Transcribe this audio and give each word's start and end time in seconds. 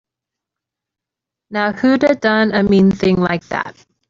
Now 1.51 1.73
who'da 1.73 2.15
done 2.15 2.53
a 2.55 2.63
mean 2.63 2.89
thing 2.89 3.17
like 3.17 3.47
that? 3.49 3.85